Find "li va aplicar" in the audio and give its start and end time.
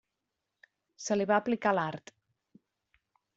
1.19-1.75